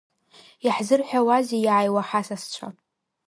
[0.65, 2.67] Иаҳзырҳәауазеи иааиуа ҳасасцәа?